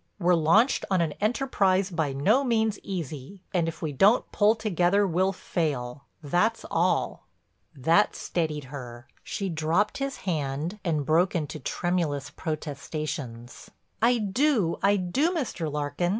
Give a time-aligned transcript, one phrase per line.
[0.17, 5.05] We're launched on an enterprise by no means easy and if we don't pull together
[5.05, 7.27] we'll fail, that's all."
[7.75, 9.05] That steadied her.
[9.23, 13.69] She dropped his hand and broke into tremulous protestations:
[14.01, 15.71] "I do, I do, Mr.
[15.71, 16.09] Larkin.